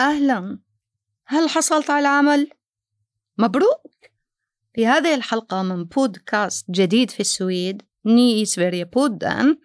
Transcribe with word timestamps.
أهلا. 0.00 0.58
هل 1.26 1.48
حصلت 1.48 1.90
على 1.90 2.08
عمل؟ 2.08 2.50
مبروك. 3.38 3.86
في 4.74 4.86
هذه 4.86 5.14
الحلقة 5.14 5.62
من 5.62 5.84
بودكاست 5.84 6.70
جديد 6.70 7.10
في 7.10 7.20
السويد 7.20 7.82
ني 8.06 8.44
سفيريا 8.44 8.84
بودان 8.84 9.58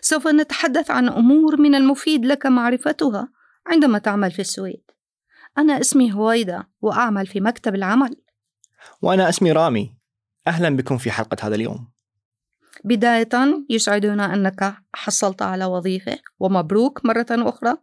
سوف 0.00 0.28
نتحدث 0.28 0.90
عن 0.90 1.08
أمور 1.08 1.56
من 1.56 1.74
المفيد 1.74 2.24
لك 2.24 2.46
معرفتها 2.46 3.28
عندما 3.66 3.98
تعمل 3.98 4.30
في 4.30 4.38
السويد. 4.38 4.82
أنا 5.58 5.80
اسمي 5.80 6.12
هويدا 6.12 6.64
وأعمل 6.80 7.26
في 7.26 7.40
مكتب 7.40 7.74
العمل. 7.74 8.16
وأنا 9.02 9.28
اسمي 9.28 9.52
رامي. 9.52 9.96
أهلا 10.46 10.76
بكم 10.76 10.98
في 10.98 11.10
حلقة 11.10 11.36
هذا 11.46 11.54
اليوم. 11.54 11.88
بداية 12.84 13.64
يسعدنا 13.70 14.34
أنك 14.34 14.74
حصلت 14.94 15.42
على 15.42 15.64
وظيفة 15.64 16.18
ومبروك 16.38 17.04
مرة 17.04 17.26
أخرى. 17.30 17.76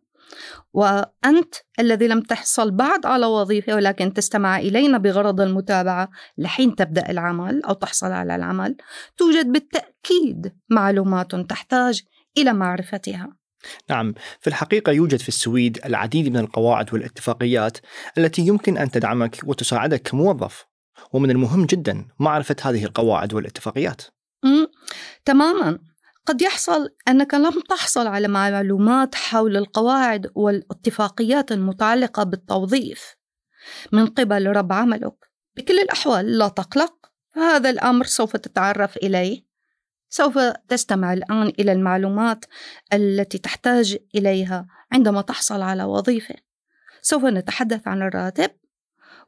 وأنت 0.74 1.56
الذي 1.80 2.08
لم 2.08 2.22
تحصل 2.22 2.72
بعد 2.72 3.06
على 3.06 3.26
وظيفة 3.26 3.76
ولكن 3.76 4.14
تستمع 4.14 4.58
إلينا 4.60 4.98
بغرض 4.98 5.42
المتابعة 5.42 6.10
لحين 6.38 6.76
تبدأ 6.76 7.10
العمل 7.10 7.64
أو 7.64 7.74
تحصل 7.74 8.12
على 8.12 8.36
العمل 8.36 8.78
توجد 9.18 9.52
بالتأكيد 9.52 10.56
معلومات 10.70 11.36
تحتاج 11.36 12.02
إلى 12.38 12.54
معرفتها. 12.54 13.36
نعم 13.90 14.14
في 14.40 14.48
الحقيقة 14.48 14.92
يوجد 14.92 15.20
في 15.20 15.28
السويد 15.28 15.80
العديد 15.86 16.30
من 16.30 16.38
القواعد 16.38 16.94
والاتفاقيات 16.94 17.78
التي 18.18 18.42
يمكن 18.42 18.78
أن 18.78 18.92
تدعمك 18.92 19.40
وتساعدك 19.44 20.02
كموظف 20.02 20.66
ومن 21.14 21.32
المهم 21.32 21.66
جدا 21.66 22.08
معرفة 22.20 22.56
هذه 22.64 22.86
القواعد 22.86 23.34
والاتفاقيات. 23.34 24.02
تماما. 25.26 25.80
قد 26.30 26.42
يحصل 26.42 26.90
أنك 27.08 27.34
لم 27.34 27.62
تحصل 27.70 28.08
على 28.08 28.28
معلومات 28.28 29.16
حول 29.16 29.58
القواعد 29.58 30.32
والاتفاقيات 30.36 31.52
المتعلقة 31.52 32.24
بالتوظيف 32.24 33.16
من 33.92 34.06
قبل 34.06 34.48
رب 34.48 34.74
عملك. 34.74 35.14
بكل 35.58 35.80
الأحوال 35.80 36.38
لا 36.38 36.48
تقلق 36.48 36.94
هذا 37.34 37.70
الأمر 37.70 38.06
سوف 38.06 38.36
تتعرف 38.36 38.98
إليه. 38.98 39.46
سوف 40.10 40.38
تستمع 40.68 41.14
الآن 41.14 41.48
إلى 41.60 41.72
المعلومات 41.72 42.46
التي 42.94 43.38
تحتاج 43.38 43.98
إليها 44.16 44.68
عندما 44.92 45.22
تحصل 45.22 45.62
على 45.62 45.84
وظيفة. 45.84 46.36
سوف 47.02 47.26
نتحدث 47.26 47.88
عن 47.88 48.02
الراتب 48.02 48.52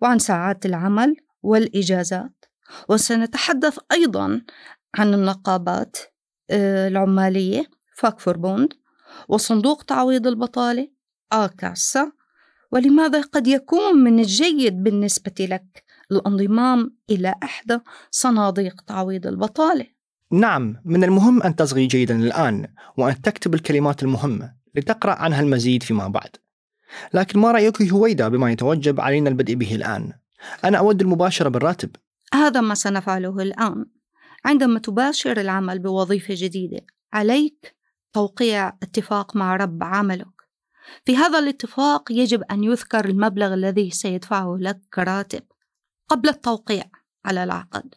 وعن 0.02 0.20
ساعات 0.20 0.66
العمل 0.66 1.16
والإجازات 1.44 2.46
وسنتحدث 2.90 3.80
أيضا 3.92 4.42
عن 4.96 5.14
النقابات. 5.14 6.11
العمالية 6.52 7.70
فاك 7.96 8.20
فوربوند 8.20 8.74
وصندوق 9.28 9.84
تعويض 9.84 10.28
البطالة 10.28 10.90
آكاسا 11.32 12.12
ولماذا 12.72 13.22
قد 13.22 13.48
يكون 13.48 13.98
من 13.98 14.20
الجيد 14.20 14.84
بالنسبة 14.84 15.34
لك 15.40 15.84
الانضمام 16.12 16.96
إلى 17.10 17.36
إحدى 17.44 17.80
صناديق 18.12 18.82
تعويض 18.82 19.28
البطالة؟ 19.28 19.86
نعم 20.32 20.78
من 20.86 21.04
المهم 21.04 21.44
أن 21.44 21.56
تصغي 21.56 21.88
جيدا 21.88 22.16
الآن 22.16 22.68
وأن 22.98 23.22
تكتب 23.22 23.54
الكلمات 23.54 24.04
المهمة 24.04 24.54
لتقرأ 24.76 25.12
عنها 25.12 25.42
المزيد 25.42 25.84
فيما 25.84 26.08
بعد. 26.08 26.30
لكن 27.14 27.40
ما 27.40 27.52
رأيك 27.52 27.82
هويدا 27.82 28.28
بما 28.28 28.52
يتوجب 28.52 29.00
علينا 29.00 29.30
البدء 29.30 29.54
به 29.54 29.76
الآن؟ 29.76 30.14
أنا 30.64 30.78
أود 30.78 31.02
المباشرة 31.02 31.50
بالراتب. 31.50 31.90
هذا 32.34 32.62
ما 32.62 32.76
سنفعله 32.76 33.42
الآن. 33.42 33.86
عندما 34.46 34.80
تباشر 34.80 35.42
العمل 35.42 35.80
بوظيفة 35.80 36.34
جديدة 36.38 36.86
عليك 37.14 37.76
توقيع 38.14 38.68
اتفاق 38.68 39.36
مع 39.36 39.56
رب 39.56 39.84
عملك. 39.84 40.42
في 41.06 41.18
هذا 41.18 41.40
الاتفاق 41.40 42.12
يجب 42.12 42.44
أن 42.44 42.64
يذكر 42.64 43.06
المبلغ 43.06 43.54
الذي 43.54 43.90
سيدفعه 43.92 44.58
لك 44.60 44.82
كراتب 44.94 45.44
قبل 46.10 46.30
التوقيع 46.30 46.84
على 47.26 47.44
العقد. 47.44 47.96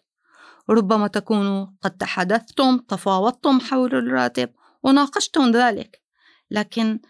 ربما 0.70 1.06
تكونوا 1.06 1.66
قد 1.82 1.96
تحدثتم 1.96 2.78
تفاوضتم 2.78 3.60
حول 3.60 3.94
الراتب 3.94 4.50
وناقشتم 4.82 5.50
ذلك 5.50 6.02
لكن 6.50 7.00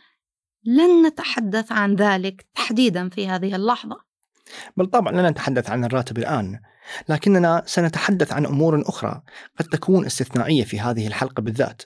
لن 0.64 1.06
نتحدث 1.06 1.72
عن 1.72 1.94
ذلك 1.94 2.46
تحديدا 2.54 3.08
في 3.08 3.28
هذه 3.28 3.56
اللحظة. 3.56 4.13
بالطبع 4.76 5.10
لن 5.10 5.26
نتحدث 5.26 5.70
عن 5.70 5.84
الراتب 5.84 6.18
الآن 6.18 6.60
لكننا 7.08 7.62
سنتحدث 7.66 8.32
عن 8.32 8.46
أمور 8.46 8.82
أخرى 8.88 9.22
قد 9.58 9.64
تكون 9.64 10.06
استثنائية 10.06 10.64
في 10.64 10.80
هذه 10.80 11.06
الحلقة 11.06 11.40
بالذات. 11.40 11.82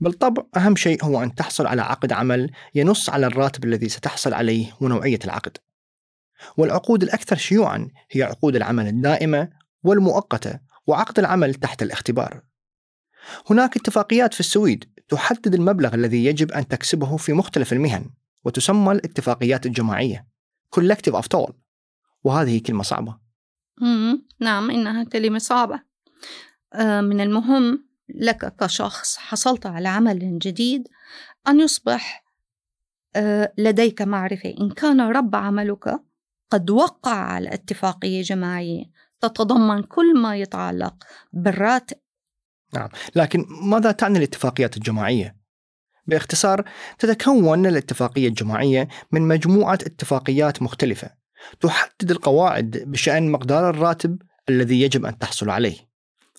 بالطبع 0.00 0.42
أهم 0.56 0.76
شيء 0.76 1.04
هو 1.04 1.22
أن 1.22 1.34
تحصل 1.34 1.66
على 1.66 1.82
عقد 1.82 2.12
عمل 2.12 2.50
ينص 2.74 3.10
على 3.10 3.26
الراتب 3.26 3.64
الذي 3.64 3.88
ستحصل 3.88 4.34
عليه 4.34 4.72
ونوعية 4.80 5.18
العقد. 5.24 5.56
والعقود 6.56 7.02
الأكثر 7.02 7.36
شيوعا 7.36 7.88
هي 8.10 8.22
عقود 8.22 8.56
العمل 8.56 8.86
الدائمة 8.86 9.48
والمؤقتة 9.82 10.58
وعقد 10.86 11.18
العمل 11.18 11.54
تحت 11.54 11.82
الاختبار. 11.82 12.42
هناك 13.50 13.76
اتفاقيات 13.76 14.34
في 14.34 14.40
السويد 14.40 14.84
تحدد 15.08 15.54
المبلغ 15.54 15.94
الذي 15.94 16.24
يجب 16.24 16.52
أن 16.52 16.68
تكسبه 16.68 17.16
في 17.16 17.32
مختلف 17.32 17.72
المهن 17.72 18.10
وتسمى 18.44 18.92
الاتفاقيات 18.92 19.66
الجماعية 19.66 20.26
collective 20.76 21.14
of 21.14 21.24
toll 21.36 21.52
وهذه 22.24 22.60
كلمة 22.66 22.82
صعبة. 22.82 23.18
نعم 24.40 24.70
إنها 24.70 25.04
كلمة 25.04 25.38
صعبة. 25.38 25.80
آه، 26.74 27.00
من 27.00 27.20
المهم 27.20 27.88
لك 28.08 28.56
كشخص 28.60 29.16
حصلت 29.16 29.66
على 29.66 29.88
عمل 29.88 30.38
جديد 30.38 30.88
أن 31.48 31.60
يصبح 31.60 32.24
آه، 33.16 33.52
لديك 33.58 34.02
معرفة. 34.02 34.54
إن 34.60 34.70
كان 34.70 35.00
رب 35.00 35.36
عملك 35.36 36.00
قد 36.50 36.70
وقع 36.70 37.14
على 37.14 37.54
اتفاقية 37.54 38.22
جماعية 38.22 38.84
تتضمن 39.20 39.82
كل 39.82 40.18
ما 40.18 40.36
يتعلق 40.36 40.94
بالراتب. 41.32 41.96
نعم. 42.74 42.88
لكن 43.14 43.46
ماذا 43.62 43.92
تعني 43.92 44.18
الاتفاقيات 44.18 44.76
الجماعية؟ 44.76 45.36
باختصار 46.06 46.64
تتكون 46.98 47.66
الاتفاقية 47.66 48.28
الجماعية 48.28 48.88
من 49.12 49.22
مجموعة 49.22 49.74
اتفاقيات 49.74 50.62
مختلفة. 50.62 51.23
تحدد 51.60 52.10
القواعد 52.10 52.84
بشأن 52.86 53.30
مقدار 53.32 53.70
الراتب 53.70 54.22
الذي 54.48 54.82
يجب 54.82 55.06
أن 55.06 55.18
تحصل 55.18 55.50
عليه 55.50 55.76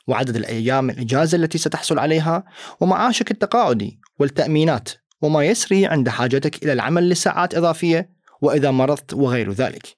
وعدد 0.08 0.36
الأيام 0.36 0.90
الإجازة 0.90 1.36
التي 1.36 1.58
ستحصل 1.58 2.00
عليها 2.00 2.44
ومعاشك 2.80 3.32
التقاعدي 3.32 4.00
والتأمينات 4.20 4.90
وما 5.22 5.44
يسري 5.46 5.86
عند 5.86 6.10
حاجتك 6.10 6.64
إلى 6.64 6.74
العمل 6.74 7.10
لساعات 7.10 7.56
إضافية 7.56 8.10
وإذا 8.42 8.72
مرضت 8.72 9.14
وغير 9.14 9.52
ذلك. 9.52 9.98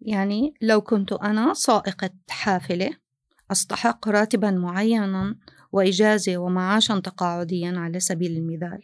يعني 0.00 0.54
لو 0.62 0.80
كنت 0.80 1.12
أنا 1.12 1.54
سائقة 1.54 2.10
حافلة 2.28 2.90
أستحق 3.52 4.08
راتبا 4.08 4.50
معينا 4.50 5.36
وإجازة 5.72 6.36
ومعاشا 6.36 7.00
تقاعديا 7.00 7.74
على 7.76 8.00
سبيل 8.00 8.32
المثال. 8.36 8.80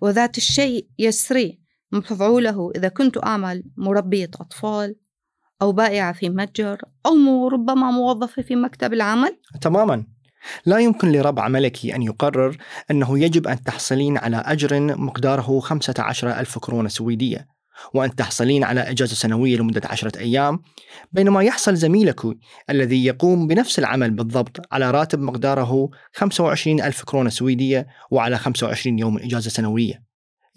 وذات 0.00 0.36
الشيء 0.38 0.86
يسري 0.98 1.60
مفعوله 1.92 2.72
إذا 2.76 2.88
كنت 2.88 3.24
أعمل 3.24 3.64
مربية 3.76 4.30
أطفال 4.40 4.96
أو 5.62 5.72
بائعة 5.72 6.12
في 6.12 6.30
متجر 6.30 6.80
أو 7.06 7.48
ربما 7.48 7.90
موظفة 7.90 8.42
في 8.42 8.56
مكتب 8.56 8.92
العمل؟ 8.92 9.38
تماما. 9.60 10.04
لا 10.66 10.78
يمكن 10.78 11.12
لرب 11.12 11.40
عملك 11.40 11.86
أن 11.86 12.02
يقرر 12.02 12.56
أنه 12.90 13.18
يجب 13.18 13.46
أن 13.46 13.62
تحصلين 13.62 14.18
على 14.18 14.36
أجر 14.36 14.96
مقداره 14.96 15.60
15 15.60 16.40
ألف 16.40 16.58
كرونة 16.58 16.88
سويدية 16.88 17.48
وأن 17.94 18.14
تحصلين 18.14 18.64
على 18.64 18.80
إجازة 18.80 19.14
سنوية 19.14 19.56
لمدة 19.56 19.80
عشرة 19.84 20.18
أيام 20.18 20.62
بينما 21.12 21.42
يحصل 21.42 21.76
زميلك 21.76 22.20
الذي 22.70 23.04
يقوم 23.04 23.46
بنفس 23.46 23.78
العمل 23.78 24.10
بالضبط 24.10 24.60
على 24.72 24.90
راتب 24.90 25.20
مقداره 25.20 25.90
25 26.14 26.80
ألف 26.80 27.04
كرونة 27.04 27.30
سويدية 27.30 27.86
وعلى 28.10 28.38
25 28.38 28.98
يوم 28.98 29.18
إجازة 29.18 29.50
سنوية. 29.50 30.07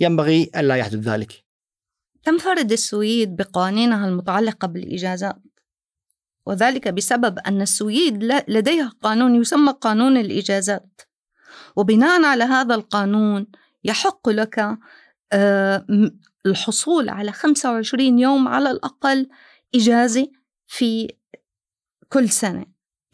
ينبغي 0.02 0.52
ألا 0.56 0.76
يحدث 0.76 1.00
ذلك. 1.00 1.44
تنفرد 2.24 2.72
السويد 2.72 3.36
بقوانينها 3.36 4.08
المتعلقة 4.08 4.68
بالإجازات 4.68 5.42
وذلك 6.46 6.88
بسبب 6.88 7.40
أن 7.40 7.62
السويد 7.62 8.24
لديها 8.48 8.92
قانون 9.02 9.36
يسمى 9.36 9.72
قانون 9.82 10.18
الإجازات. 10.18 11.02
وبناء 11.76 12.24
على 12.24 12.44
هذا 12.44 12.76
القانون 12.76 13.48
يحق 13.84 14.30
لك 14.30 14.78
آه، 15.34 15.86
الحصول 16.46 17.10
على 17.10 17.32
25 17.32 18.20
يوم 18.20 18.48
على 18.48 18.72
الأقل 18.72 19.30
إجازة 19.76 20.32
في 20.68 21.08
كل 22.10 22.30
سنة 22.30 22.66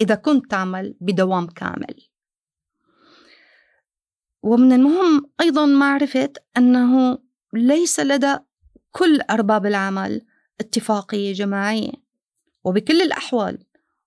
إذا 0.01 0.15
كنت 0.15 0.51
تعمل 0.51 0.95
بدوام 1.01 1.47
كامل. 1.47 2.06
ومن 4.43 4.73
المهم 4.73 5.29
أيضا 5.41 5.65
معرفة 5.65 6.33
أنه 6.57 7.19
ليس 7.53 7.99
لدى 7.99 8.37
كل 8.91 9.21
أرباب 9.21 9.65
العمل 9.65 10.21
اتفاقية 10.59 11.33
جماعية 11.33 11.91
وبكل 12.63 13.01
الأحوال 13.01 13.57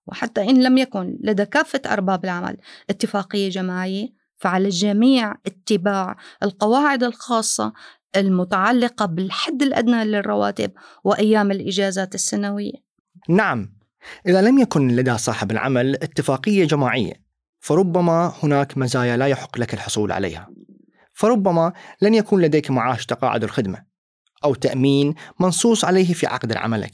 وحتى 0.07 0.41
إن 0.41 0.63
لم 0.63 0.77
يكن 0.77 1.17
لدى 1.21 1.45
كافة 1.45 1.81
أرباب 1.85 2.25
العمل 2.25 2.57
اتفاقية 2.89 3.49
جماعية 3.49 4.07
فعلى 4.37 4.65
الجميع 4.65 5.35
اتباع 5.45 6.17
القواعد 6.43 7.03
الخاصة 7.03 7.73
المتعلقة 8.15 9.05
بالحد 9.05 9.61
الأدنى 9.61 10.05
للرواتب 10.05 10.71
وأيام 11.03 11.51
الإجازات 11.51 12.15
السنوية. 12.15 12.73
نعم 13.29 13.73
إذا 14.27 14.41
لم 14.41 14.59
يكن 14.59 14.87
لدى 14.87 15.17
صاحب 15.17 15.51
العمل 15.51 15.95
اتفاقية 15.95 16.65
جماعية 16.65 17.20
فربما 17.61 18.33
هناك 18.43 18.77
مزايا 18.77 19.17
لا 19.17 19.27
يحق 19.27 19.57
لك 19.59 19.73
الحصول 19.73 20.11
عليها. 20.11 20.49
فربما 21.13 21.73
لن 22.01 22.13
يكون 22.13 22.41
لديك 22.41 22.71
معاش 22.71 23.05
تقاعد 23.05 23.43
الخدمة 23.43 23.83
أو 24.43 24.53
تأمين 24.53 25.15
منصوص 25.39 25.85
عليه 25.85 26.13
في 26.13 26.27
عقد 26.27 26.57
عملك 26.57 26.93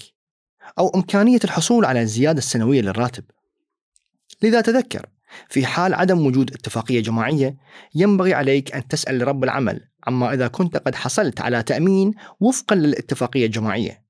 أو 0.80 0.90
إمكانية 0.96 1.40
الحصول 1.44 1.86
على 1.86 2.02
الزيادة 2.02 2.38
السنوية 2.38 2.82
للراتب. 2.82 3.24
لذا 4.42 4.62
تذكر 4.62 5.06
في 5.50 5.66
حال 5.66 5.94
عدم 5.94 6.26
وجود 6.26 6.54
اتفاقية 6.54 7.02
جماعية 7.02 7.58
ينبغي 7.96 8.34
عليك 8.34 8.76
أن 8.76 8.88
تسأل 8.88 9.28
رب 9.28 9.44
العمل 9.44 9.90
عما 10.08 10.34
إذا 10.34 10.48
كنت 10.48 10.78
قد 10.78 10.96
حصلت 10.96 11.42
على 11.42 11.64
تأمين 11.64 12.14
وفقا 12.40 12.76
للاتفاقية 12.76 13.46
الجماعية. 13.46 14.04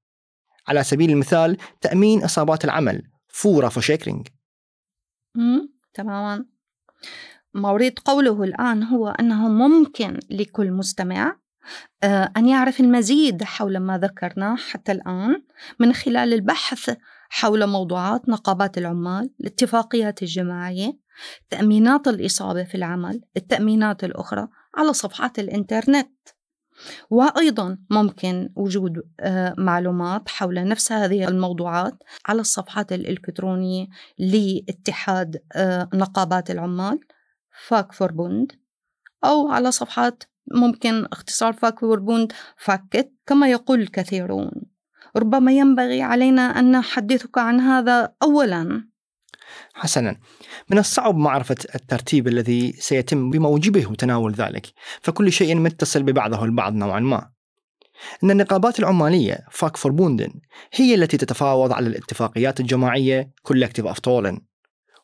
على 0.68 0.84
سبيل 0.84 1.10
المثال 1.10 1.58
تأمين 1.82 2.24
إصابات 2.24 2.66
العمل 2.66 3.04
فورا 3.28 3.70
فوشيكرينج 3.70 4.28
تماما 5.98 6.46
ما 7.54 7.70
أريد 7.70 8.00
قوله 8.00 8.44
الآن 8.44 8.84
هو 8.84 9.08
أنه 9.08 9.50
ممكن 9.50 10.20
لكل 10.30 10.72
مستمع 10.72 11.36
آه، 12.04 12.32
أن 12.38 12.48
يعرف 12.48 12.80
المزيد 12.80 13.44
حول 13.44 13.78
ما 13.78 13.98
ذكرناه 13.98 14.56
حتى 14.56 14.92
الآن 14.92 15.44
من 15.80 15.94
خلال 15.94 16.34
البحث 16.34 16.98
حول 17.30 17.68
موضوعات 17.68 18.30
نقابات 18.30 18.78
العمال، 18.78 19.30
الاتفاقيات 19.42 20.22
الجماعية، 20.22 20.98
تأمينات 21.50 22.08
الإصابة 22.08 22.64
في 22.64 22.76
العمل، 22.76 23.22
التأمينات 23.38 24.04
الأخرى 24.04 24.48
على 24.76 24.94
صفحات 24.94 25.40
الإنترنت. 25.40 26.12
وأيضا 27.10 27.78
ممكن 27.90 28.50
وجود 28.56 29.02
آه، 29.20 29.56
معلومات 29.58 30.30
حول 30.30 30.68
نفس 30.68 30.92
هذه 30.92 31.28
الموضوعات 31.28 32.04
على 32.26 32.42
الصفحات 32.42 32.94
الإلكترونية 32.94 33.88
لاتحاد 34.18 35.42
آه، 35.56 35.90
نقابات 35.94 36.52
العمال 36.52 37.00
fackförbund 37.68 38.52
أو 39.26 39.50
على 39.50 39.72
صفحات 39.72 40.24
ممكن 40.52 41.06
اختصار 41.06 41.54
fackförbund 41.54 42.34
facket 42.58 43.12
كما 43.26 43.48
يقول 43.48 43.82
الكثيرون. 43.82 44.52
ربما 45.16 45.52
ينبغي 45.52 46.02
علينا 46.02 46.42
أن 46.42 46.72
نحدثك 46.72 47.38
عن 47.38 47.60
هذا 47.60 48.14
أولا. 48.24 48.88
حسنا. 49.74 50.20
من 50.70 50.78
الصعب 50.78 51.18
معرفة 51.18 51.58
الترتيب 51.76 52.28
الذي 52.28 52.72
سيتم 52.72 53.30
بموجبه 53.30 53.96
تناول 53.96 54.34
ذلك 54.34 54.68
فكل 55.02 55.32
شيء 55.32 55.56
متصل 55.56 56.04
ببعضه 56.04 56.44
البعض 56.44 56.74
نوعا 56.74 57.00
ما. 57.00 57.30
أن 58.24 58.32
النقابات 58.32 58.80
العمالية 58.80 59.46
fackförbunden 59.52 60.34
هي 60.74 60.96
التي 60.96 61.18
تتفاوض 61.18 61.74
على 61.74 61.88
الاتفاقيات 61.88 62.60
الجماعية 62.60 63.32
kollektivavtalen 63.44 64.42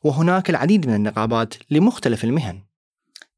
وهناك 0.03 0.49
العديد 0.49 0.87
من 0.87 0.95
النقابات 0.95 1.53
لمختلف 1.71 2.23
المهن. 2.23 2.63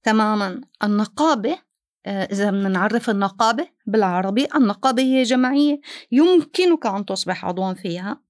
تماما. 0.03 0.61
النقابة 0.83 1.57
آه، 2.05 2.23
إذا 2.23 2.51
بدنا 2.51 2.69
نعرف 2.69 3.09
النقابة 3.09 3.67
بالعربي 3.87 4.47
النقابة 4.55 5.03
هي 5.03 5.23
جمعية 5.23 5.79
يمكنك 6.11 6.85
أن 6.85 7.05
تصبح 7.05 7.45
عضوا 7.45 7.73
فيها. 7.73 8.21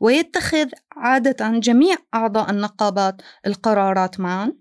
ويتخذ 0.00 0.68
عادة 0.96 1.58
جميع 1.58 1.96
أعضاء 2.14 2.50
النقابات 2.50 3.22
القرارات 3.46 4.20
معا. 4.20 4.52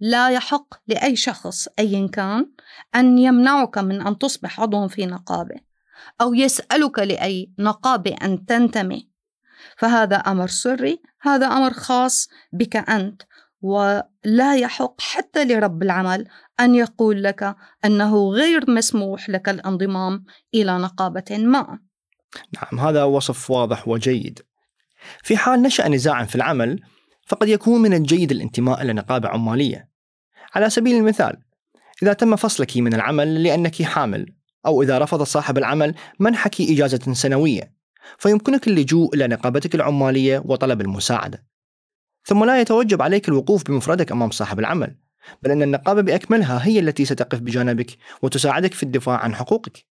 لا 0.00 0.30
يحق 0.30 0.74
لأي 0.86 1.16
شخص 1.16 1.68
أيا 1.78 2.08
كان 2.08 2.50
أن 2.94 3.18
يمنعك 3.18 3.78
من 3.78 4.06
أن 4.06 4.18
تصبح 4.18 4.60
عضوا 4.60 4.88
في 4.88 5.06
نقابة 5.06 5.56
أو 6.20 6.34
يسألك 6.34 6.98
لأي 6.98 7.52
نقابة 7.58 8.16
أن 8.22 8.46
تنتمي. 8.46 9.08
فهذا 9.76 10.16
أمر 10.16 10.48
سري 10.48 11.02
هذا 11.20 11.46
أمر 11.46 11.72
خاص 11.72 12.28
بك 12.52 12.76
أنت. 12.76 13.22
ولا 13.62 14.56
يحق 14.56 15.00
حتى 15.00 15.44
لرب 15.44 15.82
العمل 15.82 16.28
أن 16.60 16.74
يقول 16.74 17.22
لك 17.22 17.56
أنه 17.84 18.30
غير 18.30 18.70
مسموح 18.70 19.30
لك 19.30 19.48
الانضمام 19.48 20.24
إلى 20.54 20.78
نقابة 20.78 21.38
ما. 21.38 21.78
نعم 22.52 22.80
هذا 22.80 23.04
وصف 23.04 23.50
واضح 23.50 23.88
وجيد. 23.88 24.47
في 25.22 25.36
حال 25.36 25.62
نشأ 25.62 25.88
نزاع 25.88 26.24
في 26.24 26.34
العمل 26.34 26.80
فقد 27.26 27.48
يكون 27.48 27.82
من 27.82 27.94
الجيد 27.94 28.30
الانتماء 28.30 28.82
إلى 28.82 28.92
نقابة 28.92 29.28
عمالية. 29.28 29.88
على 30.54 30.70
سبيل 30.70 30.96
المثال 30.96 31.36
إذا 32.02 32.12
تم 32.12 32.36
فصلك 32.36 32.76
من 32.76 32.94
العمل 32.94 33.42
لأنك 33.42 33.82
حامل 33.82 34.26
أو 34.66 34.82
إذا 34.82 34.98
رفض 34.98 35.22
صاحب 35.22 35.58
العمل 35.58 35.94
منحك 36.20 36.60
إجازة 36.60 37.12
سنوية 37.12 37.74
فيمكنك 38.18 38.68
اللجوء 38.68 39.14
إلى 39.14 39.26
نقابتك 39.26 39.74
العمالية 39.74 40.42
وطلب 40.44 40.80
المساعدة. 40.80 41.44
ثم 42.24 42.44
لا 42.44 42.60
يتوجب 42.60 43.02
عليك 43.02 43.28
الوقوف 43.28 43.64
بمفردك 43.64 44.12
أمام 44.12 44.30
صاحب 44.30 44.58
العمل 44.58 44.96
بل 45.42 45.50
أن 45.50 45.62
النقابة 45.62 46.00
بأكملها 46.00 46.66
هي 46.66 46.78
التي 46.78 47.04
ستقف 47.04 47.38
بجانبك 47.38 47.96
وتساعدك 48.22 48.74
في 48.74 48.82
الدفاع 48.82 49.16
عن 49.16 49.34
حقوقك. 49.34 49.86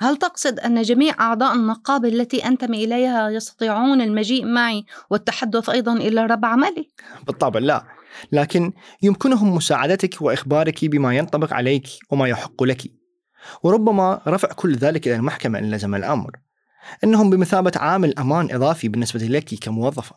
هل 0.00 0.16
تقصد 0.16 0.60
أن 0.60 0.82
جميع 0.82 1.14
أعضاء 1.20 1.54
النقابة 1.54 2.08
التي 2.08 2.46
أنتمي 2.46 2.84
إليها 2.84 3.30
يستطيعون 3.30 4.00
المجيء 4.00 4.46
معي 4.46 4.84
والتحدث 5.10 5.68
أيضا 5.68 5.92
إلى 5.92 6.26
رب 6.26 6.44
عملي؟ 6.44 6.88
بالطبع 7.26 7.60
لا. 7.60 7.84
لكن 8.32 8.72
يمكنهم 9.02 9.54
مساعدتك 9.54 10.22
وإخبارك 10.22 10.84
بما 10.84 11.16
ينطبق 11.16 11.52
عليك 11.52 11.86
وما 12.10 12.28
يحق 12.28 12.62
لك. 12.62 12.82
وربما 13.62 14.20
رفع 14.26 14.48
كل 14.48 14.76
ذلك 14.76 15.06
إلى 15.08 15.16
المحكمة 15.16 15.58
إن 15.58 15.70
لزم 15.70 15.94
الأمر. 15.94 16.30
إنهم 17.04 17.30
بمثابة 17.30 17.72
عامل 17.76 18.18
أمان 18.18 18.54
إضافي 18.54 18.88
بالنسبة 18.88 19.20
لك 19.20 19.54
كموظفة. 19.54 20.16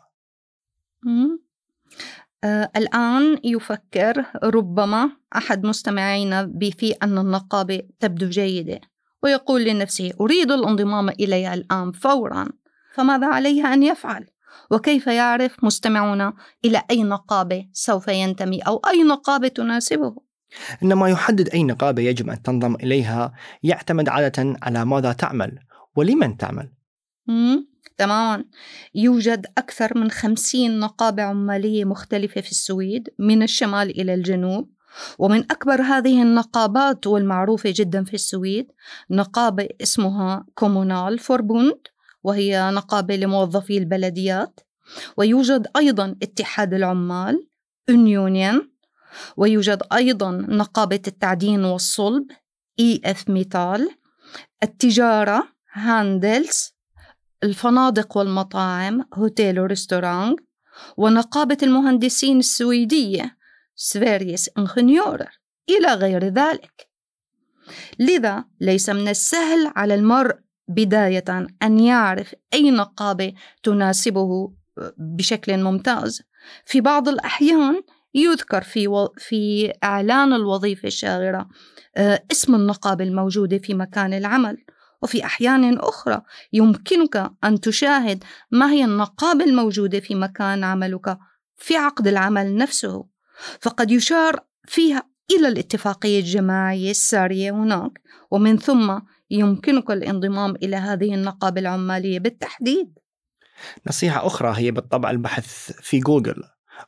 آه 2.44 2.70
الآن 2.76 3.38
يفكر 3.44 4.24
ربما 4.44 5.10
أحد 5.36 5.66
مستمعينا 5.66 6.42
بفي 6.42 6.92
أن 6.92 7.18
النقابة 7.18 7.82
تبدو 8.00 8.28
جيدة. 8.28 8.80
ويقول 9.24 9.64
لنفسه 9.64 10.10
أريد 10.20 10.50
الانضمام 10.50 11.08
إليها 11.08 11.54
الآن 11.54 11.92
فورا 11.92 12.48
فماذا 12.94 13.26
عليه 13.26 13.74
أن 13.74 13.82
يفعل؟ 13.82 14.26
وكيف 14.70 15.06
يعرف 15.06 15.64
مستمعنا 15.64 16.32
إلى 16.64 16.82
أي 16.90 17.02
نقابة 17.02 17.68
سوف 17.72 18.08
ينتمي 18.08 18.60
أو 18.60 18.76
أي 18.76 19.02
نقابة 19.02 19.48
تناسبه؟ 19.48 20.14
إنما 20.82 21.08
يحدد 21.08 21.48
أي 21.48 21.62
نقابة 21.62 22.02
يجب 22.02 22.30
أن 22.30 22.42
تنضم 22.42 22.74
إليها 22.74 23.32
يعتمد 23.62 24.08
عادة 24.08 24.56
على 24.62 24.84
ماذا 24.84 25.12
تعمل 25.12 25.58
ولمن 25.96 26.36
تعمل 26.36 26.72
تماما 27.98 28.44
يوجد 28.94 29.46
أكثر 29.58 29.98
من 29.98 30.10
خمسين 30.10 30.78
نقابة 30.78 31.22
عمالية 31.22 31.84
مختلفة 31.84 32.40
في 32.40 32.50
السويد 32.50 33.08
من 33.18 33.42
الشمال 33.42 34.00
إلى 34.00 34.14
الجنوب 34.14 34.73
ومن 35.18 35.38
أكبر 35.38 35.82
هذه 35.82 36.22
النقابات 36.22 37.06
والمعروفة 37.06 37.72
جدا 37.76 38.04
في 38.04 38.14
السويد 38.14 38.72
نقابة 39.10 39.68
اسمها 39.82 40.46
Kommunal 40.54 41.18
förbund 41.18 41.78
وهي 42.22 42.70
نقابة 42.70 43.16
لموظفي 43.16 43.78
البلديات 43.78 44.60
ويوجد 45.16 45.66
أيضا 45.76 46.16
اتحاد 46.22 46.74
العمال 46.74 47.46
Unionen 47.88 48.70
ويوجد 49.36 49.82
أيضا 49.92 50.30
نقابة 50.30 51.00
التعدين 51.06 51.64
والصلب 51.64 52.30
IF 52.80 53.30
Metall 53.30 53.90
التجارة 54.62 55.48
Handels 55.72 56.74
الفنادق 57.42 58.16
والمطاعم 58.16 59.04
Hotell 59.14 59.60
و 59.60 59.67
restaurang 59.67 60.40
ونقابة 60.96 61.58
المهندسين 61.62 62.38
السويدية 62.38 63.36
Sveriges 63.76 64.50
Ingenjörer 64.58 65.40
إلى 65.70 65.94
غير 65.94 66.24
ذلك. 66.24 66.88
لذا 67.98 68.44
ليس 68.60 68.88
من 68.88 69.08
السهل 69.08 69.72
على 69.76 69.94
المرء 69.94 70.34
بداية 70.68 71.46
أن 71.62 71.78
يعرف 71.78 72.34
أي 72.54 72.70
نقابة 72.70 73.32
تناسبه 73.62 74.52
بشكل 74.98 75.62
ممتاز. 75.62 76.22
في 76.64 76.80
بعض 76.80 77.08
الأحيان 77.08 77.82
يذكر 78.14 78.62
في 78.62 78.88
و... 78.88 79.08
في 79.18 79.72
إعلان 79.84 80.32
الوظيفة 80.32 80.86
الشاغرة 80.86 81.48
آه، 81.96 82.22
اسم 82.32 82.54
النقابة 82.54 83.04
الموجودة 83.04 83.58
في 83.58 83.74
مكان 83.74 84.12
العمل. 84.12 84.64
وفي 85.02 85.24
أحيان 85.24 85.78
أخرى 85.78 86.22
يمكنك 86.52 87.30
أن 87.44 87.60
تشاهد 87.60 88.24
ما 88.50 88.72
هي 88.72 88.84
النقابة 88.84 89.44
الموجودة 89.44 90.00
في 90.00 90.14
مكان 90.14 90.64
عملك 90.64 91.18
في 91.56 91.76
عقد 91.76 92.06
العمل 92.06 92.56
نفسه. 92.56 93.13
فقد 93.60 93.90
يشار 93.90 94.40
فيها 94.64 95.02
إلى 95.30 95.48
الاتفاقية 95.48 96.20
الجماعية 96.20 96.90
السارية 96.90 97.50
هناك 97.50 98.00
ومن 98.30 98.58
ثم 98.58 98.98
يمكنك 99.30 99.90
الانضمام 99.90 100.54
إلى 100.62 100.76
هذه 100.76 101.14
النقابة 101.14 101.60
العمالية 101.60 102.18
بالتحديد. 102.18 102.98
نصيحة 103.88 104.26
أخرى 104.26 104.54
هي 104.56 104.70
بالطبع 104.70 105.10
البحث 105.10 105.72
في 105.72 105.98
جوجل 105.98 106.42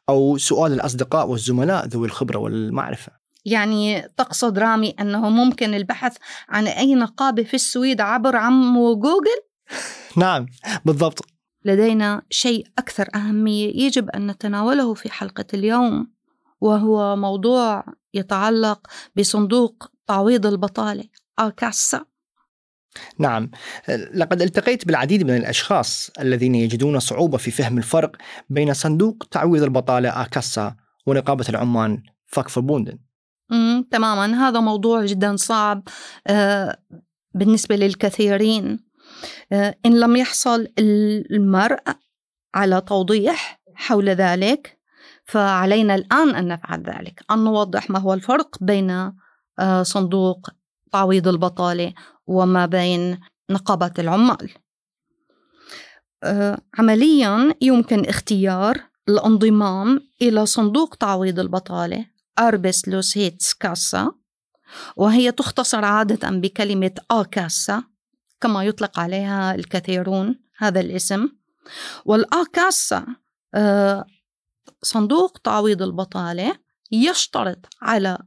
أو 0.08 0.38
سؤال 0.38 0.72
الأصدقاء 0.72 1.28
والزملاء 1.28 1.86
ذوي 1.86 2.06
الخبرة 2.06 2.38
والمعرفة. 2.38 3.12
يعني 3.44 4.02
تقصد 4.16 4.58
رامي 4.58 4.90
أنه 4.90 5.30
ممكن 5.30 5.74
البحث 5.74 6.16
عن 6.48 6.66
أي 6.66 6.94
نقابة 6.94 7.42
في 7.42 7.54
السويد 7.54 8.00
عبر 8.00 8.36
عمو 8.36 8.94
جوجل؟ 8.94 9.40
نعم 10.16 10.46
بالضبط. 10.84 11.24
لدينا 11.64 12.22
شيء 12.30 12.66
أكثر 12.78 13.08
أهمية 13.14 13.84
يجب 13.84 14.10
أن 14.10 14.26
نتناوله 14.26 14.94
في 14.94 15.12
حلقة 15.12 15.44
اليوم. 15.54 16.15
وهو 16.60 17.16
موضوع 17.16 17.84
يتعلق 18.14 18.86
بصندوق 19.16 19.90
تعويض 20.06 20.46
البطالة 20.46 21.04
آكاسا 21.38 22.04
نعم. 23.18 23.50
لقد 24.14 24.42
التقيت 24.42 24.86
بالعديد 24.86 25.22
من 25.22 25.36
الأشخاص 25.36 26.10
الذين 26.20 26.54
يجدون 26.54 26.98
صعوبة 26.98 27.38
في 27.38 27.50
فهم 27.50 27.78
الفرق 27.78 28.16
بين 28.50 28.74
صندوق 28.74 29.26
تعويض 29.30 29.62
البطالة 29.62 30.22
آكاسا 30.22 30.76
ونقابة 31.06 31.44
العمال 31.48 32.02
فاكفربوندن. 32.26 32.98
تماما. 33.90 34.48
هذا 34.48 34.60
موضوع 34.60 35.04
جدا 35.04 35.36
صعب 35.36 35.82
آه 36.26 36.78
بالنسبة 37.34 37.76
للكثيرين. 37.76 38.78
آه 39.52 39.74
إن 39.86 40.00
لم 40.00 40.16
يحصل 40.16 40.66
المرء 40.78 41.82
على 42.54 42.80
توضيح 42.80 43.60
حول 43.74 44.08
ذلك 44.08 44.75
فعلينا 45.26 45.94
الآن 45.94 46.34
أن 46.34 46.48
نفعل 46.48 46.82
ذلك. 46.82 47.24
أن 47.30 47.44
نوضح 47.44 47.90
ما 47.90 47.98
هو 47.98 48.14
الفرق 48.14 48.56
بين 48.60 49.12
آه 49.58 49.82
صندوق 49.82 50.50
تعويض 50.92 51.28
البطالة 51.28 51.94
وما 52.26 52.66
بين 52.66 53.20
نقابة 53.50 53.92
العمال. 53.98 54.50
آه، 56.22 56.58
عمليا 56.78 57.54
يمكن 57.60 58.04
اختيار 58.04 58.82
الانضمام 59.08 60.00
إلى 60.22 60.46
صندوق 60.46 60.94
تعويض 60.94 61.38
البطالة 61.38 62.06
أربس 62.38 62.88
لوسيتس 62.88 63.54
كاسا 63.54 64.12
وهي 64.96 65.32
تختصر 65.32 65.84
عادة 65.84 66.30
بكلمة 66.30 66.90
آ 67.10 67.22
كاسا 67.22 67.82
كما 68.40 68.64
يطلق 68.64 69.00
عليها 69.00 69.54
الكثيرون 69.54 70.38
هذا 70.58 70.80
الاسم. 70.80 71.28
والآ 72.04 72.44
كاسا 72.52 73.06
آه، 73.54 74.04
صندوق 74.82 75.38
تعويض 75.38 75.82
البطالة 75.82 76.58
يشترط 76.92 77.66
على 77.82 78.18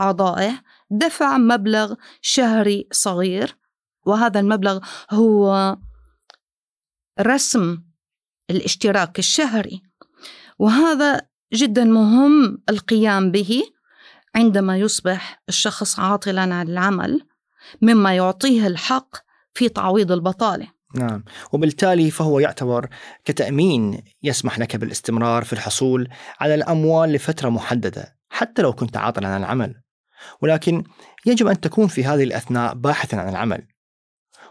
أعضائه 0.00 0.62
دفع 0.90 1.38
مبلغ 1.38 1.94
شهري 2.20 2.88
صغير 2.92 3.56
وهذا 4.06 4.40
المبلغ 4.40 4.78
هو 5.10 5.76
رسم 7.20 7.82
الاشتراك 8.50 9.18
الشهري. 9.18 9.82
وهذا 10.58 11.20
جدا 11.52 11.84
مهم 11.84 12.62
القيام 12.68 13.30
به 13.30 13.62
عندما 14.34 14.78
يصبح 14.78 15.42
الشخص 15.48 15.98
عاطلا 16.00 16.40
عن 16.40 16.68
العمل 16.68 17.26
مما 17.82 18.16
يعطيه 18.16 18.66
الحق 18.66 19.16
في 19.54 19.68
تعويض 19.68 20.12
البطالة. 20.12 20.73
نعم. 20.94 21.24
وبالتالي 21.52 22.10
فهو 22.10 22.38
يعتبر 22.38 22.88
كتأمين 23.24 24.02
يسمح 24.22 24.58
لك 24.58 24.76
بالاستمرار 24.76 25.44
في 25.44 25.52
الحصول 25.52 26.08
على 26.40 26.54
الأموال 26.54 27.12
لفترة 27.12 27.48
محددة 27.48 28.16
حتى 28.28 28.62
لو 28.62 28.72
كنت 28.72 28.96
عاطلا 28.96 29.28
عن 29.28 29.40
العمل. 29.40 29.74
ولكن 30.42 30.84
يجب 31.26 31.46
أن 31.46 31.60
تكون 31.60 31.86
في 31.86 32.04
هذه 32.04 32.24
الأثناء 32.24 32.74
باحثا 32.74 33.16
عن 33.16 33.28
العمل. 33.28 33.66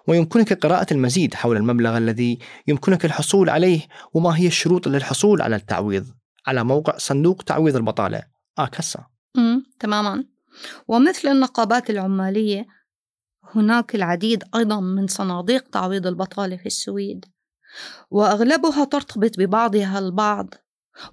ويمكنك 0.08 0.54
قراءة 0.54 0.94
المزيد 0.94 1.34
حول 1.34 1.58
المبلغ 1.58 1.98
الذي 1.98 2.40
يمكنك 2.68 3.06
الحصول 3.06 3.50
عليه 3.50 3.82
وما 4.14 4.38
هي 4.38 4.48
الشروط 4.48 4.88
للحصول 4.88 5.42
على 5.42 5.56
التعويض 5.56 6.08
على 6.48 6.64
موقع 6.64 6.98
صندوق 6.98 7.42
تعويض 7.42 7.76
البطالة 7.76 8.24
آكسا 8.58 9.06
تماما. 9.80 10.24
ومثل 10.88 11.28
النقابات 11.28 11.90
العمالية 11.90 12.66
هناك 13.56 13.96
العديد 13.96 14.44
أيضا 14.56 14.80
من 14.80 15.08
صناديق 15.08 15.64
تعويض 15.68 16.08
البطالة 16.08 16.58
في 16.58 16.66
السويد 16.66 17.26
وأغلبها 18.12 18.84
ترتبط 18.84 19.40
ببعضها 19.40 20.00
البعض. 20.00 20.54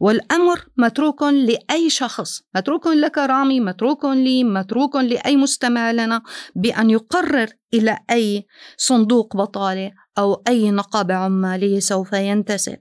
والأمر 0.00 0.66
متروك 0.76 1.22
لأي 1.22 1.90
شخص 1.90 2.42
متروك 2.54 2.86
لك 2.86 3.18
رامي 3.18 3.60
متروك 3.60 4.04
لي 4.04 4.44
متروك 4.44 4.96
لأي 4.96 5.36
مستمع 5.36 5.90
لنا 5.90 6.22
بأن 6.54 6.90
يقرر 6.90 7.48
إلى 7.74 7.98
أي 8.10 8.46
صندوق 8.76 9.36
بطالة 9.36 9.92
أو 10.18 10.42
أي 10.48 10.70
نقابة 10.70 11.14
عمالية 11.14 11.80
سوف 11.80 12.12
ينتسب. 12.12 12.78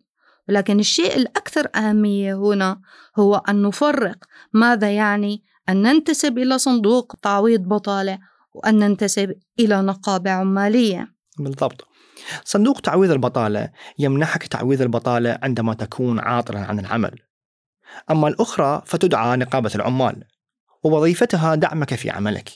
ولكن 0.50 0.80
الشيء 0.80 1.18
الأكثر 1.18 1.70
أهمية 1.76 2.36
هنا 2.36 2.82
هو 3.20 3.36
أن 3.36 3.62
نفرق 3.62 4.18
ماذا 4.54 4.92
يعني 4.96 5.44
أن 5.70 5.82
ننتسب 5.82 6.38
إلى 6.38 6.58
صندوق 6.58 7.16
تعويض 7.22 7.62
بطالة 7.62 8.20
وأن 8.54 8.80
ننتسب 8.80 9.36
إلى 9.60 9.82
نقابة 9.82 10.32
عمالية. 10.32 11.16
بالضبط. 11.40 11.88
صندوق 12.44 12.80
تعويض 12.80 13.12
البطالة 13.12 13.72
يمنحك 14.00 14.48
تعويض 14.48 14.82
البطالة 14.82 15.40
عندما 15.44 15.74
تكون 15.74 16.20
عاطلا 16.20 16.60
عن 16.60 16.80
العمل. 16.80 17.20
أما 18.12 18.28
الأخرى 18.28 18.82
فتدعى 18.86 19.38
نقابة 19.38 19.72
العمال 19.76 20.24
ووظيفتها 20.84 21.56
دعمك 21.56 21.96
في 21.96 22.10
عملك. 22.10 22.50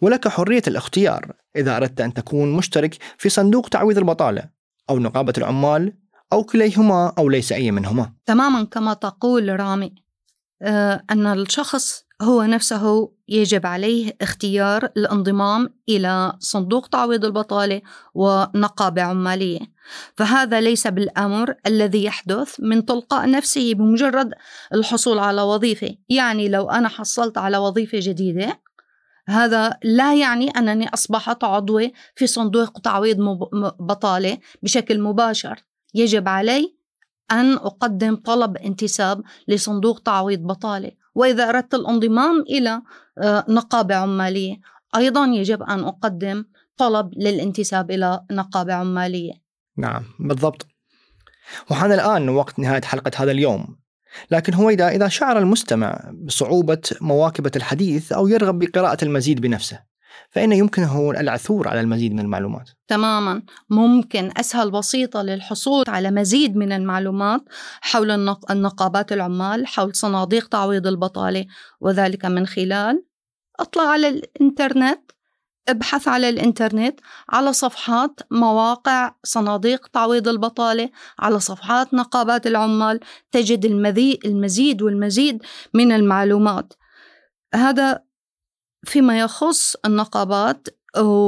ولك 0.00 0.28
حرية 0.28 0.62
الاختيار 0.68 1.32
إذا 1.56 1.76
أردت 1.76 2.00
أن 2.00 2.14
تكون 2.14 2.52
مشترك 2.52 2.98
في 3.18 3.28
صندوق 3.28 3.68
تعويض 3.68 3.98
البطالة 3.98 4.50
أو 4.90 4.98
نقابة 4.98 5.32
العمال 5.38 5.92
أو 6.32 6.44
كليهما 6.44 7.12
أو 7.18 7.28
ليس 7.28 7.52
أي 7.52 7.70
منهما. 7.70 8.12
تماما 8.26 8.64
كما 8.64 8.94
تقول 8.94 9.60
رامي 9.60 9.94
آه، 10.62 11.02
أن 11.10 11.26
الشخص 11.26 12.03
هو 12.22 12.42
نفسه 12.42 13.12
يجب 13.28 13.66
عليه 13.66 14.16
اختيار 14.20 14.84
الانضمام 14.84 15.74
إلى 15.88 16.32
صندوق 16.38 16.86
تعويض 16.86 17.24
البطالة 17.24 17.82
ونقابة 18.14 19.02
عمالية. 19.02 19.60
فهذا 20.16 20.60
ليس 20.60 20.86
بالأمر 20.86 21.54
الذي 21.66 22.04
يحدث 22.04 22.54
من 22.58 22.84
تلقاء 22.84 23.30
نفسه 23.30 23.74
بمجرد 23.74 24.34
الحصول 24.74 25.18
على 25.18 25.42
وظيفة. 25.42 25.96
يعني 26.08 26.48
لو 26.48 26.70
أنا 26.70 26.88
حصلت 26.88 27.38
على 27.38 27.58
وظيفة 27.58 27.98
جديدة 28.02 28.60
هذا 29.28 29.78
لا 29.82 30.14
يعني 30.14 30.50
أنني 30.50 30.88
أصبحت 30.88 31.44
عضوة 31.44 31.92
في 32.14 32.26
صندوق 32.26 32.80
تعويض 32.80 33.16
بطالة 33.80 34.38
بشكل 34.62 35.00
مباشر. 35.00 35.64
يجب 35.94 36.28
علي 36.28 36.76
أن 37.30 37.52
أقدم 37.52 38.16
طلب 38.16 38.56
انتساب 38.56 39.22
لصندوق 39.48 39.98
تعويض 39.98 40.40
بطالة. 40.40 41.03
وإذا 41.14 41.48
أردت 41.48 41.74
الانضمام 41.74 42.40
إلى 42.40 42.82
آه، 43.18 43.44
نقابة 43.48 43.94
عمالية 43.94 44.56
أيضا 44.96 45.26
يجب 45.26 45.62
أن 45.62 45.84
أقدم 45.84 46.44
طلب 46.76 47.10
للانتساب 47.16 47.90
إلى 47.90 48.20
نقابة 48.30 48.74
عمالية 48.74 49.32
نعم 49.76 50.04
بالضبط. 50.20 50.66
وحان 51.70 51.92
الآن 51.92 52.28
وقت 52.28 52.58
نهاية 52.58 52.82
حلقة 52.82 53.10
هذا 53.16 53.30
اليوم. 53.30 53.76
لكن 54.30 54.54
هويدا 54.54 54.88
إذا 54.88 55.08
شعر 55.08 55.38
المستمع 55.38 56.10
بصعوبة 56.12 56.82
مواكبة 57.00 57.50
الحديث 57.56 58.12
أو 58.12 58.28
يرغب 58.28 58.58
بقراءة 58.58 59.04
المزيد 59.04 59.40
بنفسه. 59.40 59.93
فإن 60.30 60.52
يمكنه 60.52 61.10
العثور 61.10 61.68
على 61.68 61.80
المزيد 61.80 62.12
من 62.12 62.20
المعلومات. 62.20 62.70
تماما. 62.88 63.42
ممكن. 63.70 64.30
أسهل 64.36 64.70
بسيطة 64.70 65.22
للحصول 65.22 65.84
على 65.88 66.10
مزيد 66.10 66.56
من 66.56 66.72
المعلومات 66.72 67.40
حول 67.80 68.10
النقابات 68.50 69.12
العمال 69.12 69.66
حول 69.66 69.94
صناديق 69.94 70.48
تعويض 70.48 70.86
البطالة 70.86 71.46
وذلك 71.80 72.24
من 72.24 72.46
خلال 72.46 73.04
أطلع 73.60 73.82
على 73.82 74.08
الإنترنت 74.08 75.00
ابحث 75.68 76.08
على 76.08 76.28
الإنترنت 76.28 77.00
على 77.28 77.52
صفحات 77.52 78.20
مواقع 78.30 79.14
صناديق 79.24 79.86
تعويض 79.86 80.28
البطالة 80.28 80.90
على 81.18 81.40
صفحات 81.40 81.94
نقابات 81.94 82.46
العمال 82.46 83.00
تجد 83.32 83.64
المزيد 84.24 84.82
والمزيد 84.82 85.42
من 85.74 85.92
المعلومات. 85.92 86.72
هذا 87.54 88.02
فيما 88.86 89.18
يخص 89.18 89.76
النقابات 89.84 90.68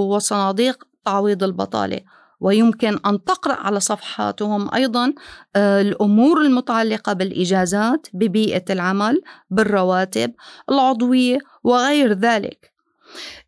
وصناديق 0.09 0.85
تعويض 1.05 1.43
البطالة 1.43 2.01
ويمكن 2.41 2.99
أن 3.07 3.25
تقرأ 3.25 3.55
على 3.55 3.81
صفحاتهم 3.81 4.75
أيضا 4.75 5.15
آه، 5.57 5.81
الأمور 5.81 6.41
المتعلقة 6.41 7.13
بالإجازات 7.13 8.07
ببيئة 8.13 8.65
العمل 8.71 9.23
بالرواتب 9.51 10.35
العضوية 10.71 11.39
وغير 11.65 12.13
ذلك. 12.13 12.73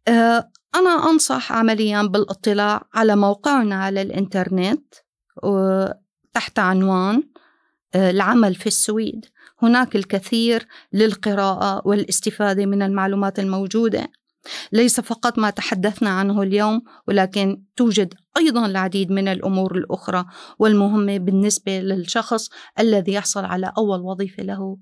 آه، 0.09 0.51
أنا 0.75 1.11
أنصح 1.11 1.53
عمليا 1.53 2.03
بالاطلاع 2.03 2.83
على 2.95 3.17
موقعنا 3.17 3.75
على 3.85 4.03
الإنترنت 4.03 4.95
تحت 6.35 6.59
عنوان 6.59 7.23
آه، 7.95 8.11
العمل 8.11 8.55
في 8.55 8.67
السويد. 8.67 9.27
هناك 9.63 9.97
الكثير 9.97 10.67
للقراءة 10.93 11.83
والاستفادة 11.89 12.67
من 12.67 12.83
المعلومات 12.83 13.39
الموجودة. 13.39 14.09
ليس 14.73 15.01
فقط 15.01 15.39
ما 15.39 15.51
تحدثنا 15.51 16.11
عنه 16.11 16.43
اليوم 16.43 16.83
ولكن 17.09 17.63
توجد 17.77 18.15
أيضا 18.37 18.67
العديد 18.67 19.11
من 19.11 19.29
الأمور 19.29 19.77
الأخرى 19.77 20.25
والمهمة 20.59 21.19
بالنسبة 21.19 21.81
للشخص 21.81 22.49
الذي 22.79 23.13
يحصل 23.13 23.45
على 23.45 23.73
أول 23.79 24.01
وظيفة 24.01 24.43
له 24.43 24.79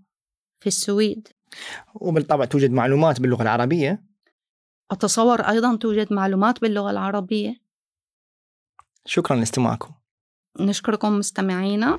في 0.58 0.66
السويد. 0.66 1.28
وبالطبع 1.94 2.44
توجد 2.44 2.70
معلومات 2.70 3.20
باللغة 3.20 3.42
العربية. 3.42 4.02
أتصور 4.90 5.40
أيضا 5.40 5.76
توجد 5.76 6.12
معلومات 6.12 6.60
باللغة 6.60 6.90
العربية. 6.90 7.54
شكرا 9.06 9.36
لاستماعكم. 9.36 9.90
نشكركم 10.60 11.18
مستمعينا. 11.18 11.98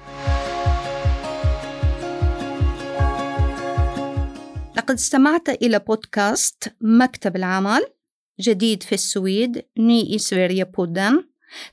لقد 4.78 4.96
استمعت 4.96 5.50
إلى 5.50 5.80
بودكاست 5.80 6.74
مكتب 6.82 7.36
العمل 7.36 7.82
جديد 8.40 8.84
في 8.84 8.96
السويد 8.96 9.66
Ny 9.78 10.18
i 10.18 10.64
Sverige-podden. 10.64 11.24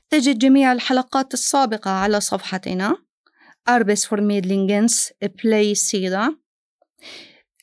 تجد 0.09 0.37
جميع 0.37 0.71
الحلقات 0.71 1.33
السابقة 1.33 1.91
على 1.91 2.19
صفحتنا 2.19 2.97
Arbetsförmedlingens 3.69 5.13
playsida 5.43 6.35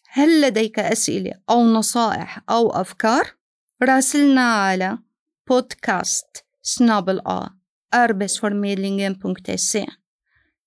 هل 0.09 0.41
لديك 0.41 0.79
أسئلة 0.79 1.33
أو 1.51 1.65
نصائح 1.65 2.41
أو 2.51 2.71
أفكار؟ 2.71 3.35
راسلنا 3.83 4.55
على 4.55 4.99
بودكاست 5.49 6.45
سنابل 6.63 7.21
آ 7.27 7.49
أربس 7.95 8.39
فور 8.39 8.55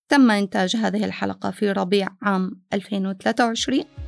تم 0.08 0.30
إنتاج 0.30 0.76
هذه 0.76 1.04
الحلقة 1.04 1.50
في 1.50 1.72
ربيع 1.72 2.08
عام 2.22 2.62
2023 2.72 4.05